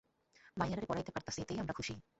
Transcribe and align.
মাইয়াডারে 0.57 0.87
পড়াইতে 0.89 1.11
পারতাছি, 1.11 1.39
এতেই 1.41 1.59
আমরা 1.59 1.73
খুশি। 1.73 1.93